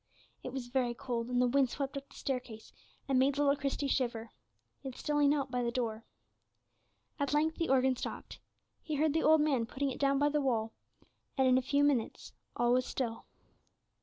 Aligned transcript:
It 0.41 0.51
was 0.51 0.65
very 0.69 0.95
cold, 0.95 1.27
and 1.27 1.39
the 1.39 1.45
wind 1.45 1.69
swept 1.69 1.95
up 1.95 2.09
the 2.09 2.15
staircase, 2.15 2.73
and 3.07 3.19
made 3.19 3.37
little 3.37 3.55
Christie 3.55 3.87
shiver. 3.87 4.31
Yet 4.81 4.95
still 4.95 5.19
he 5.19 5.27
knelt 5.27 5.51
by 5.51 5.61
the 5.61 5.69
door. 5.69 6.05
At 7.19 7.35
length 7.35 7.57
the 7.57 7.69
organ 7.69 7.95
stopped; 7.95 8.39
he 8.81 8.95
heard 8.95 9.13
the 9.13 9.21
old 9.21 9.41
man 9.41 9.67
putting 9.67 9.91
it 9.91 9.99
down 9.99 10.17
by 10.17 10.29
the 10.29 10.41
wall, 10.41 10.73
and 11.37 11.47
in 11.47 11.59
a 11.59 11.61
few 11.61 11.83
minutes 11.83 12.33
all 12.55 12.73
was 12.73 12.87
still. 12.87 13.25